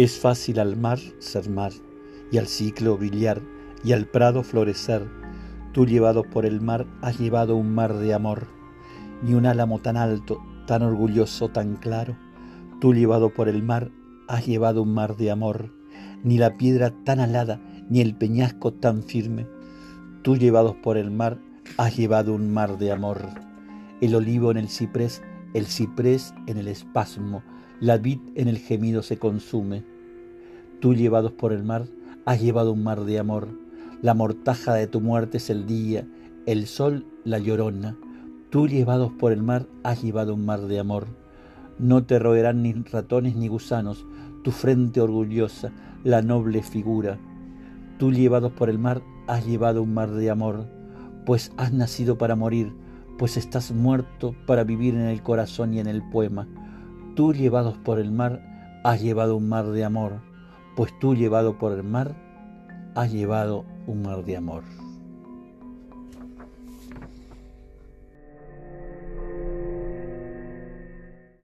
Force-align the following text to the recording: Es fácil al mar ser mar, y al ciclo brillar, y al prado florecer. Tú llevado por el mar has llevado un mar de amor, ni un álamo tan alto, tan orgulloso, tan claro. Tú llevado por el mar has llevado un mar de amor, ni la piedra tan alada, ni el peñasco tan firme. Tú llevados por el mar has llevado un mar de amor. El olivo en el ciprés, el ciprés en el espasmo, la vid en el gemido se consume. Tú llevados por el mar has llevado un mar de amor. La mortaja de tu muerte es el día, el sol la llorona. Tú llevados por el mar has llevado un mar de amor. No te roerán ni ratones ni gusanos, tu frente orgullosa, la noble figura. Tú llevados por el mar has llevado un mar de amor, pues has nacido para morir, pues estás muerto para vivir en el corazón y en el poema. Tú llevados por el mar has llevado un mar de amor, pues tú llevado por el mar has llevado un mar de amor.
Es 0.00 0.18
fácil 0.18 0.58
al 0.60 0.78
mar 0.78 0.98
ser 1.18 1.50
mar, 1.50 1.72
y 2.32 2.38
al 2.38 2.46
ciclo 2.46 2.96
brillar, 2.96 3.42
y 3.84 3.92
al 3.92 4.06
prado 4.06 4.42
florecer. 4.42 5.06
Tú 5.74 5.84
llevado 5.84 6.22
por 6.22 6.46
el 6.46 6.62
mar 6.62 6.86
has 7.02 7.18
llevado 7.18 7.54
un 7.54 7.74
mar 7.74 7.94
de 7.98 8.14
amor, 8.14 8.46
ni 9.22 9.34
un 9.34 9.44
álamo 9.44 9.78
tan 9.78 9.98
alto, 9.98 10.40
tan 10.66 10.82
orgulloso, 10.82 11.50
tan 11.50 11.76
claro. 11.76 12.16
Tú 12.80 12.94
llevado 12.94 13.28
por 13.28 13.50
el 13.50 13.62
mar 13.62 13.90
has 14.26 14.46
llevado 14.46 14.84
un 14.84 14.94
mar 14.94 15.18
de 15.18 15.30
amor, 15.30 15.70
ni 16.24 16.38
la 16.38 16.56
piedra 16.56 16.94
tan 17.04 17.20
alada, 17.20 17.60
ni 17.90 18.00
el 18.00 18.14
peñasco 18.14 18.72
tan 18.72 19.02
firme. 19.02 19.46
Tú 20.22 20.38
llevados 20.38 20.76
por 20.76 20.96
el 20.96 21.10
mar 21.10 21.42
has 21.76 21.94
llevado 21.94 22.32
un 22.32 22.50
mar 22.54 22.78
de 22.78 22.90
amor. 22.90 23.20
El 24.00 24.14
olivo 24.14 24.50
en 24.50 24.56
el 24.56 24.70
ciprés, 24.70 25.20
el 25.54 25.66
ciprés 25.66 26.34
en 26.46 26.58
el 26.58 26.68
espasmo, 26.68 27.42
la 27.80 27.98
vid 27.98 28.20
en 28.34 28.48
el 28.48 28.58
gemido 28.58 29.02
se 29.02 29.18
consume. 29.18 29.84
Tú 30.80 30.94
llevados 30.94 31.32
por 31.32 31.52
el 31.52 31.64
mar 31.64 31.86
has 32.24 32.40
llevado 32.40 32.72
un 32.72 32.82
mar 32.82 33.04
de 33.04 33.18
amor. 33.18 33.48
La 34.02 34.14
mortaja 34.14 34.74
de 34.74 34.86
tu 34.86 35.00
muerte 35.00 35.38
es 35.38 35.50
el 35.50 35.66
día, 35.66 36.06
el 36.46 36.66
sol 36.66 37.06
la 37.24 37.38
llorona. 37.38 37.96
Tú 38.50 38.68
llevados 38.68 39.12
por 39.12 39.32
el 39.32 39.42
mar 39.42 39.66
has 39.82 40.02
llevado 40.02 40.34
un 40.34 40.44
mar 40.44 40.60
de 40.62 40.78
amor. 40.78 41.06
No 41.78 42.04
te 42.04 42.18
roerán 42.18 42.62
ni 42.62 42.72
ratones 42.72 43.36
ni 43.36 43.48
gusanos, 43.48 44.06
tu 44.42 44.50
frente 44.50 45.00
orgullosa, 45.00 45.72
la 46.04 46.22
noble 46.22 46.62
figura. 46.62 47.18
Tú 47.98 48.12
llevados 48.12 48.52
por 48.52 48.70
el 48.70 48.78
mar 48.78 49.02
has 49.26 49.46
llevado 49.46 49.82
un 49.82 49.94
mar 49.94 50.10
de 50.10 50.30
amor, 50.30 50.66
pues 51.26 51.52
has 51.56 51.72
nacido 51.72 52.18
para 52.18 52.36
morir, 52.36 52.72
pues 53.18 53.36
estás 53.36 53.72
muerto 53.72 54.34
para 54.46 54.64
vivir 54.64 54.94
en 54.94 55.06
el 55.06 55.22
corazón 55.22 55.74
y 55.74 55.80
en 55.80 55.86
el 55.86 56.02
poema. 56.10 56.46
Tú 57.16 57.32
llevados 57.32 57.76
por 57.78 57.98
el 57.98 58.10
mar 58.10 58.40
has 58.84 59.02
llevado 59.02 59.36
un 59.36 59.48
mar 59.48 59.66
de 59.66 59.84
amor, 59.84 60.20
pues 60.76 60.92
tú 61.00 61.14
llevado 61.14 61.58
por 61.58 61.72
el 61.72 61.82
mar 61.82 62.14
has 62.94 63.12
llevado 63.12 63.64
un 63.86 64.02
mar 64.02 64.24
de 64.24 64.36
amor. 64.36 64.64